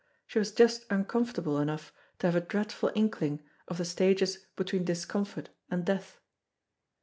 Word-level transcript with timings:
She 0.25 0.39
was 0.39 0.51
just 0.51 0.87
uncomfortable 0.89 1.59
enough 1.59 1.93
to 2.17 2.25
have 2.25 2.35
a 2.35 2.41
dreadful 2.41 2.91
inkling 2.95 3.43
of 3.67 3.77
the 3.77 3.85
stages 3.85 4.39
between 4.55 4.83
discomfort 4.83 5.49
and 5.69 5.85
death. 5.85 6.19